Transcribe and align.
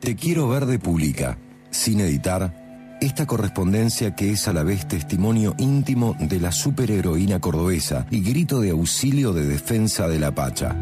Te 0.00 0.16
quiero 0.16 0.48
ver 0.48 0.64
de 0.64 0.78
publica, 0.78 1.36
sin 1.70 2.00
editar, 2.00 2.98
esta 3.02 3.26
correspondencia 3.26 4.14
que 4.14 4.30
es 4.30 4.48
a 4.48 4.54
la 4.54 4.62
vez 4.62 4.88
testimonio 4.88 5.54
íntimo 5.58 6.16
de 6.18 6.40
la 6.40 6.52
superheroína 6.52 7.38
cordobesa 7.38 8.06
y 8.10 8.22
grito 8.22 8.60
de 8.60 8.70
auxilio 8.70 9.34
de 9.34 9.44
defensa 9.44 10.08
de 10.08 10.18
la 10.18 10.34
Pacha. 10.34 10.74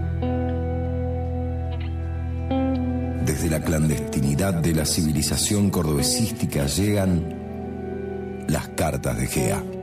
Desde 3.26 3.50
la 3.50 3.60
clandestinidad 3.60 4.54
de 4.54 4.72
la 4.72 4.86
civilización 4.86 5.70
cordobesística 5.70 6.66
llegan 6.66 8.44
las 8.46 8.68
cartas 8.68 9.18
de 9.18 9.26
Gea. 9.26 9.77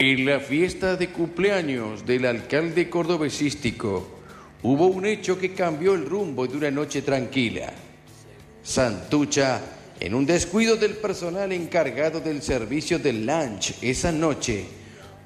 En 0.00 0.24
la 0.24 0.38
fiesta 0.38 0.94
de 0.94 1.08
cumpleaños 1.08 2.06
del 2.06 2.24
alcalde 2.24 2.88
cordobesístico 2.88 4.06
hubo 4.62 4.86
un 4.86 5.04
hecho 5.04 5.36
que 5.36 5.54
cambió 5.54 5.94
el 5.94 6.06
rumbo 6.06 6.46
de 6.46 6.56
una 6.56 6.70
noche 6.70 7.02
tranquila. 7.02 7.72
Santucha, 8.62 9.60
en 9.98 10.14
un 10.14 10.24
descuido 10.24 10.76
del 10.76 10.98
personal 10.98 11.50
encargado 11.50 12.20
del 12.20 12.42
servicio 12.42 13.00
del 13.00 13.26
lunch 13.26 13.74
esa 13.82 14.12
noche, 14.12 14.66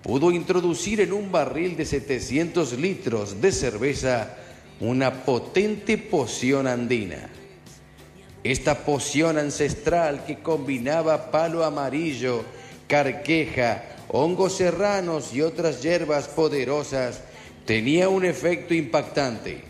pudo 0.03 0.31
introducir 0.31 1.03
en 1.03 1.13
un 1.13 1.31
barril 1.31 1.77
de 1.77 1.85
700 1.85 2.73
litros 2.79 3.43
de 3.43 3.53
cerveza 3.53 4.39
una 4.81 5.23
potente 5.23 5.99
poción 5.99 6.67
andina. 6.67 7.29
Esta 8.43 8.87
poción 8.87 9.37
ancestral 9.37 10.25
que 10.25 10.39
combinaba 10.39 11.31
palo 11.31 11.63
amarillo, 11.63 12.43
carqueja, 12.93 13.85
hongos 14.09 14.59
serranos 14.59 15.33
y 15.33 15.41
otras 15.41 15.83
hierbas 15.83 16.29
poderosas, 16.29 17.23
tenía 17.65 18.11
un 18.11 18.23
efecto 18.23 18.75
impactante. 18.75 19.63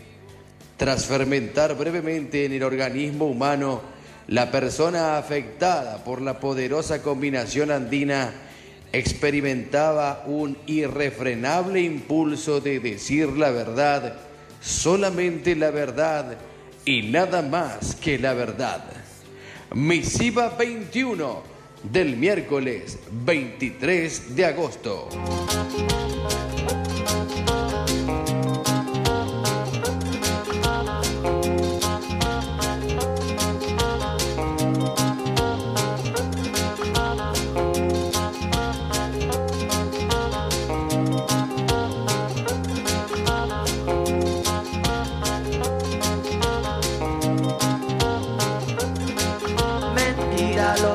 Tras 0.75 1.05
fermentar 1.05 1.77
brevemente 1.77 2.43
en 2.43 2.51
el 2.51 2.63
organismo 2.63 3.27
humano, 3.27 3.79
la 4.27 4.51
persona 4.51 5.17
afectada 5.17 6.03
por 6.03 6.21
la 6.21 6.41
poderosa 6.41 7.01
combinación 7.01 7.71
andina 7.71 8.33
experimentaba 8.91 10.25
un 10.27 10.57
irrefrenable 10.67 11.79
impulso 11.79 12.59
de 12.59 12.81
decir 12.81 13.29
la 13.29 13.51
verdad, 13.51 14.17
solamente 14.59 15.55
la 15.55 15.71
verdad 15.71 16.35
y 16.83 17.03
nada 17.03 17.41
más 17.41 17.95
que 17.95 18.19
la 18.19 18.33
verdad. 18.33 18.83
Misiva 19.73 20.49
21 20.49 21.52
del 21.83 22.17
miércoles 22.17 22.99
23 23.11 24.35
de 24.35 24.45
agosto. 24.45 25.09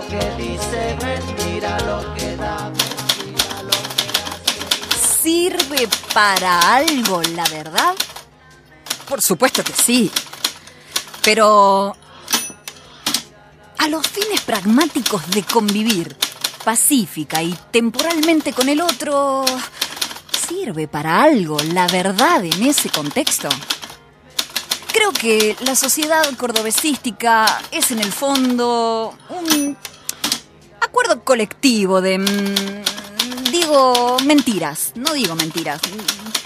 Que 0.09 0.31
dice, 0.43 0.97
mentira 1.03 1.79
lo 1.81 2.15
que 2.15 2.37
da, 2.37 2.71
mentira 2.71 3.63
lo 3.63 3.71
que 3.71 4.09
hace. 4.89 5.23
¿Sirve 5.23 5.89
para 6.15 6.77
algo 6.77 7.23
la 7.23 7.45
verdad? 7.45 7.95
Por 9.07 9.21
supuesto 9.21 9.63
que 9.63 9.75
sí. 9.75 10.11
Pero 11.23 11.95
a 13.77 13.89
los 13.89 14.07
fines 14.07 14.41
pragmáticos 14.41 15.29
de 15.31 15.43
convivir 15.43 16.17
pacífica 16.65 17.43
y 17.43 17.57
temporalmente 17.71 18.53
con 18.53 18.69
el 18.69 18.81
otro, 18.81 19.45
¿sirve 20.49 20.89
para 20.89 21.23
algo 21.23 21.59
la 21.75 21.87
verdad 21.87 22.45
en 22.45 22.63
ese 22.63 22.89
contexto? 22.89 23.49
Creo 24.93 25.13
que 25.13 25.55
la 25.61 25.77
sociedad 25.77 26.25
cordobesística 26.37 27.61
es 27.71 27.91
en 27.91 28.01
el 28.01 28.11
fondo 28.11 29.15
un 29.29 29.77
acuerdo 30.99 31.25
colectivo 31.25 32.01
de... 32.01 32.19
mm, 32.19 33.53
Digo 33.53 34.19
mentiras, 34.25 34.93
no 34.95 35.15
digo 35.15 35.35
mentiras, 35.35 35.81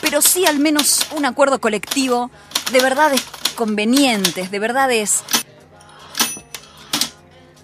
pero 0.01 0.21
sí 0.23 0.47
al 0.47 0.59
menos 0.59 1.07
un 1.17 1.25
acuerdo 1.25 1.61
colectivo 1.61 2.31
de 2.71 2.81
verdades 2.81 3.23
convenientes, 3.57 4.51
de 4.51 4.59
verdades 4.59 5.23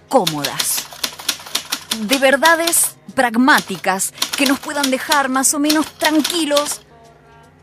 cómodas, 0.08 0.86
de 2.00 2.18
verdades 2.18 2.96
pragmáticas 3.14 4.12
que 4.36 4.46
nos 4.46 4.58
puedan 4.58 4.90
dejar 4.90 5.28
más 5.28 5.54
o 5.54 5.60
menos 5.60 5.86
tranquilos 5.98 6.80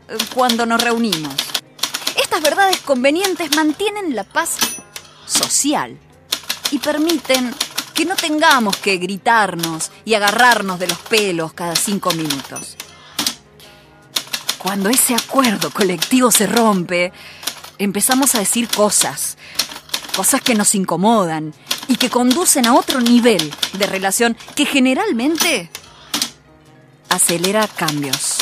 eh, 0.08 0.16
cuando 0.34 0.64
nos 0.66 0.80
reunimos. 0.80 1.34
Estas 2.22 2.40
verdades 2.42 2.78
convenientes 2.80 3.54
mantienen 3.54 4.14
la 4.14 4.24
paz 4.24 4.56
social 5.26 5.98
y 6.70 6.78
permiten 6.78 7.54
que 7.96 8.04
no 8.04 8.14
tengamos 8.14 8.76
que 8.76 8.98
gritarnos 8.98 9.90
y 10.04 10.12
agarrarnos 10.12 10.78
de 10.78 10.86
los 10.86 10.98
pelos 10.98 11.54
cada 11.54 11.74
cinco 11.74 12.10
minutos. 12.10 12.76
Cuando 14.58 14.90
ese 14.90 15.14
acuerdo 15.14 15.70
colectivo 15.70 16.30
se 16.30 16.46
rompe, 16.46 17.10
empezamos 17.78 18.34
a 18.34 18.40
decir 18.40 18.68
cosas, 18.68 19.38
cosas 20.14 20.42
que 20.42 20.54
nos 20.54 20.74
incomodan 20.74 21.54
y 21.88 21.96
que 21.96 22.10
conducen 22.10 22.66
a 22.66 22.74
otro 22.74 23.00
nivel 23.00 23.50
de 23.72 23.86
relación 23.86 24.36
que 24.54 24.66
generalmente 24.66 25.70
acelera 27.08 27.66
cambios. 27.66 28.40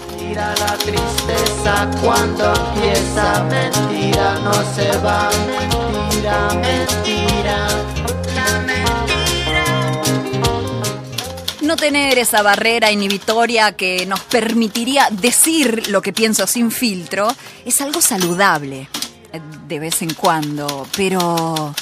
Mentira 0.00 0.52
la 0.58 0.76
tristeza 0.78 1.90
cuando 2.02 2.52
empieza, 2.54 3.44
mentira 3.44 4.40
no 4.40 4.52
se 4.74 4.98
va, 4.98 5.30
mentira, 6.26 6.48
mentira. 6.54 7.68
La 8.34 8.60
mentira. 8.60 9.64
No 11.62 11.76
tener 11.76 12.18
esa 12.18 12.42
barrera 12.42 12.90
inhibitoria 12.90 13.72
que 13.72 14.06
nos 14.06 14.20
permitiría 14.20 15.08
decir 15.10 15.88
lo 15.88 16.02
que 16.02 16.12
pienso 16.12 16.46
sin 16.46 16.70
filtro 16.70 17.28
es 17.64 17.80
algo 17.80 18.00
saludable 18.00 18.88
eh, 19.32 19.40
de 19.68 19.78
vez 19.78 20.02
en 20.02 20.14
cuando, 20.14 20.86
pero 20.96 21.74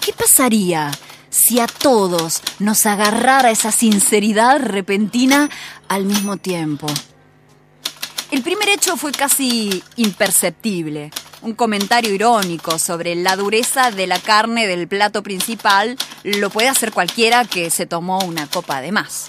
¿qué 0.00 0.12
pasaría 0.12 0.90
si 1.28 1.60
a 1.60 1.66
todos 1.66 2.40
nos 2.58 2.86
agarrara 2.86 3.50
esa 3.50 3.72
sinceridad 3.72 4.58
repentina 4.60 5.50
al 5.88 6.04
mismo 6.04 6.36
tiempo? 6.36 6.86
El 8.30 8.42
primer 8.42 8.68
hecho 8.70 8.96
fue 8.96 9.12
casi 9.12 9.82
imperceptible. 9.96 11.12
Un 11.46 11.54
comentario 11.54 12.12
irónico 12.12 12.76
sobre 12.76 13.14
la 13.14 13.36
dureza 13.36 13.92
de 13.92 14.08
la 14.08 14.18
carne 14.18 14.66
del 14.66 14.88
plato 14.88 15.22
principal 15.22 15.96
lo 16.24 16.50
puede 16.50 16.68
hacer 16.68 16.90
cualquiera 16.90 17.44
que 17.44 17.70
se 17.70 17.86
tomó 17.86 18.18
una 18.24 18.48
copa 18.48 18.80
de 18.80 18.90
más. 18.90 19.26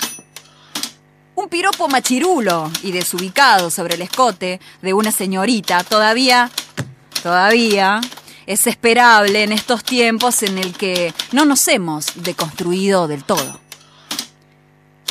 Un 1.36 1.48
piropo 1.48 1.88
machirulo 1.88 2.72
y 2.82 2.92
desubicado 2.92 3.70
sobre 3.70 3.94
el 3.94 4.02
escote 4.02 4.60
de 4.82 4.94
una 4.94 5.12
señorita 5.12 5.84
todavía, 5.84 6.50
todavía 7.22 8.02
es 8.48 8.66
esperable 8.66 9.44
en 9.44 9.52
estos 9.52 9.84
tiempos 9.84 10.42
en 10.42 10.58
el 10.58 10.76
que 10.76 11.14
no 11.34 11.46
nos 11.46 11.68
hemos 11.68 12.08
deconstruido 12.16 13.08
del 13.08 13.24
todo 13.26 13.67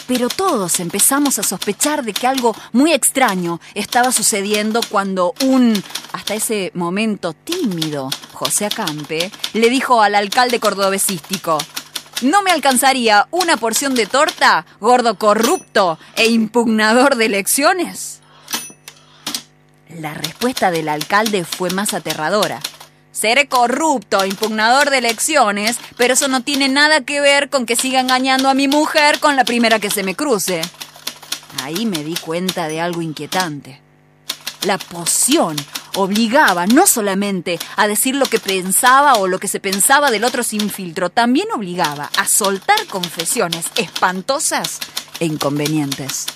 pero 0.06 0.28
todos 0.28 0.80
empezamos 0.80 1.38
a 1.38 1.42
sospechar 1.42 2.04
de 2.04 2.12
que 2.12 2.26
algo 2.26 2.54
muy 2.72 2.92
extraño 2.92 3.60
estaba 3.74 4.12
sucediendo 4.12 4.80
cuando 4.88 5.34
un, 5.44 5.82
hasta 6.12 6.34
ese 6.34 6.70
momento 6.74 7.32
tímido, 7.32 8.08
José 8.32 8.66
Acampe, 8.66 9.30
le 9.52 9.70
dijo 9.70 10.02
al 10.02 10.14
alcalde 10.14 10.60
cordobesístico, 10.60 11.58
¿no 12.22 12.42
me 12.42 12.50
alcanzaría 12.50 13.28
una 13.30 13.56
porción 13.56 13.94
de 13.94 14.06
torta, 14.06 14.64
gordo 14.80 15.18
corrupto 15.18 15.98
e 16.14 16.26
impugnador 16.26 17.16
de 17.16 17.26
elecciones? 17.26 18.20
La 19.88 20.14
respuesta 20.14 20.70
del 20.70 20.88
alcalde 20.88 21.44
fue 21.44 21.70
más 21.70 21.94
aterradora. 21.94 22.60
Seré 23.18 23.48
corrupto, 23.48 24.26
impugnador 24.26 24.90
de 24.90 24.98
elecciones, 24.98 25.78
pero 25.96 26.12
eso 26.12 26.28
no 26.28 26.42
tiene 26.42 26.68
nada 26.68 27.00
que 27.00 27.22
ver 27.22 27.48
con 27.48 27.64
que 27.64 27.74
siga 27.74 28.00
engañando 28.00 28.50
a 28.50 28.54
mi 28.54 28.68
mujer 28.68 29.20
con 29.20 29.36
la 29.36 29.44
primera 29.46 29.78
que 29.78 29.88
se 29.88 30.02
me 30.02 30.14
cruce. 30.14 30.60
Ahí 31.62 31.86
me 31.86 32.04
di 32.04 32.14
cuenta 32.14 32.68
de 32.68 32.78
algo 32.82 33.00
inquietante. 33.00 33.80
La 34.66 34.76
poción 34.76 35.56
obligaba 35.94 36.66
no 36.66 36.86
solamente 36.86 37.58
a 37.76 37.88
decir 37.88 38.14
lo 38.14 38.26
que 38.26 38.38
pensaba 38.38 39.14
o 39.14 39.28
lo 39.28 39.38
que 39.38 39.48
se 39.48 39.60
pensaba 39.60 40.10
del 40.10 40.24
otro 40.24 40.42
sin 40.42 40.68
filtro, 40.68 41.08
también 41.08 41.48
obligaba 41.54 42.10
a 42.18 42.28
soltar 42.28 42.84
confesiones 42.86 43.64
espantosas 43.76 44.78
e 45.20 45.24
inconvenientes 45.24 46.26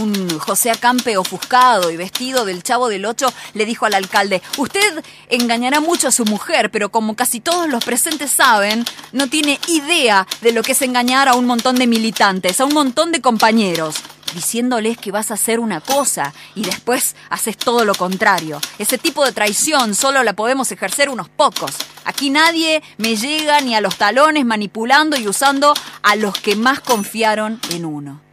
un 0.00 0.38
José 0.38 0.70
Acampe 0.70 1.16
ofuscado 1.16 1.90
y 1.90 1.96
vestido 1.96 2.44
del 2.44 2.62
chavo 2.62 2.88
del 2.88 3.04
ocho 3.04 3.32
le 3.54 3.66
dijo 3.66 3.86
al 3.86 3.94
alcalde, 3.94 4.42
usted 4.56 5.04
engañará 5.28 5.80
mucho 5.80 6.08
a 6.08 6.12
su 6.12 6.24
mujer, 6.24 6.70
pero 6.70 6.90
como 6.90 7.16
casi 7.16 7.40
todos 7.40 7.68
los 7.68 7.84
presentes 7.84 8.30
saben, 8.30 8.84
no 9.12 9.28
tiene 9.28 9.58
idea 9.68 10.26
de 10.40 10.52
lo 10.52 10.62
que 10.62 10.72
es 10.72 10.82
engañar 10.82 11.28
a 11.28 11.34
un 11.34 11.46
montón 11.46 11.76
de 11.76 11.86
militantes, 11.86 12.60
a 12.60 12.64
un 12.64 12.74
montón 12.74 13.12
de 13.12 13.20
compañeros 13.20 13.96
diciéndoles 14.34 14.98
que 14.98 15.12
vas 15.12 15.30
a 15.30 15.34
hacer 15.34 15.60
una 15.60 15.80
cosa 15.80 16.34
y 16.56 16.64
después 16.64 17.14
haces 17.30 17.56
todo 17.56 17.84
lo 17.84 17.94
contrario. 17.94 18.60
Ese 18.78 18.98
tipo 18.98 19.24
de 19.24 19.30
traición 19.30 19.94
solo 19.94 20.24
la 20.24 20.32
podemos 20.32 20.72
ejercer 20.72 21.08
unos 21.08 21.28
pocos. 21.28 21.70
Aquí 22.04 22.30
nadie 22.30 22.82
me 22.98 23.16
llega 23.16 23.60
ni 23.60 23.76
a 23.76 23.80
los 23.80 23.96
talones 23.96 24.44
manipulando 24.44 25.16
y 25.16 25.28
usando 25.28 25.72
a 26.02 26.16
los 26.16 26.34
que 26.34 26.56
más 26.56 26.80
confiaron 26.80 27.60
en 27.70 27.84
uno. 27.84 28.23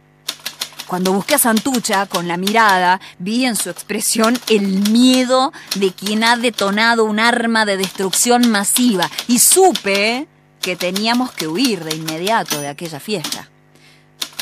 Cuando 0.92 1.14
busqué 1.14 1.36
a 1.36 1.38
Santucha 1.38 2.04
con 2.04 2.28
la 2.28 2.36
mirada, 2.36 3.00
vi 3.18 3.46
en 3.46 3.56
su 3.56 3.70
expresión 3.70 4.38
el 4.50 4.90
miedo 4.90 5.50
de 5.76 5.90
quien 5.90 6.22
ha 6.22 6.36
detonado 6.36 7.04
un 7.04 7.18
arma 7.18 7.64
de 7.64 7.78
destrucción 7.78 8.50
masiva 8.50 9.10
y 9.26 9.38
supe 9.38 10.28
que 10.60 10.76
teníamos 10.76 11.32
que 11.32 11.48
huir 11.48 11.82
de 11.82 11.96
inmediato 11.96 12.60
de 12.60 12.68
aquella 12.68 13.00
fiesta. 13.00 13.48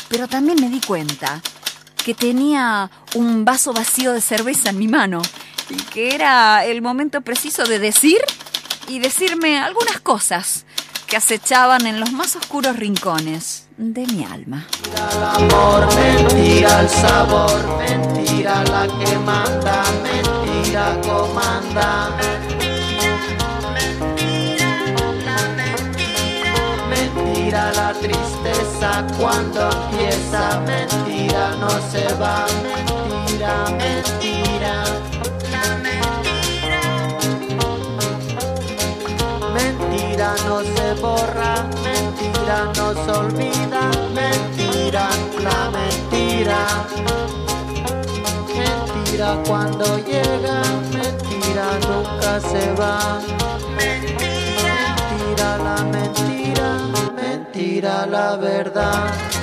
Pero 0.09 0.27
también 0.27 0.59
me 0.59 0.67
di 0.67 0.81
cuenta 0.81 1.41
que 2.03 2.13
tenía 2.13 2.91
un 3.15 3.45
vaso 3.45 3.71
vacío 3.71 4.11
de 4.11 4.19
cerveza 4.19 4.71
en 4.71 4.79
mi 4.79 4.89
mano 4.89 5.21
y 5.69 5.77
que 5.83 6.13
era 6.13 6.65
el 6.65 6.81
momento 6.81 7.21
preciso 7.21 7.63
de 7.63 7.79
decir 7.79 8.19
y 8.89 8.99
decirme 8.99 9.57
algunas 9.57 10.01
cosas 10.01 10.65
que 11.11 11.17
acechaban 11.17 11.87
en 11.87 11.99
los 11.99 12.13
más 12.13 12.37
oscuros 12.37 12.77
rincones 12.77 13.67
de 13.75 14.07
mi 14.07 14.23
alma. 14.23 14.65
Mentira 14.71 15.09
el 15.11 15.51
amor, 15.51 15.93
mentira 15.93 16.79
el 16.79 16.89
sabor, 16.89 17.77
mentira 17.79 18.63
la 18.63 18.87
que 18.87 19.17
manda, 19.17 19.83
mentira 20.03 20.97
comanda. 21.01 22.15
Mentira 26.89 27.73
la 27.73 27.91
tristeza 27.91 29.05
cuando 29.19 29.69
empieza, 29.69 30.61
mentira 30.61 31.55
no 31.59 31.69
se 31.91 32.13
va, 32.13 32.45
mentira, 32.63 33.65
mentira. 33.71 34.90
Mentira 40.31 40.49
no 40.49 40.61
se 40.63 40.93
borra, 41.01 41.53
mentira 41.83 42.63
no 42.77 42.93
se 42.93 43.11
olvida, 43.11 43.91
mentira, 44.13 45.09
la 45.43 45.69
mentira. 45.71 46.57
Mentira 48.55 49.37
cuando 49.45 49.97
llega, 49.97 50.61
mentira 50.93 51.65
nunca 51.85 52.39
se 52.39 52.71
va. 52.73 53.19
Mentira 53.75 55.57
la 55.57 55.83
mentira, 55.83 56.77
mentira 57.13 58.05
la 58.05 58.37
verdad. 58.37 59.40